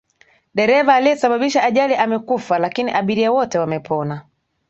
[0.55, 4.21] Dereva aliyesababisha ajali amekufa lakini abiria wote wamepona.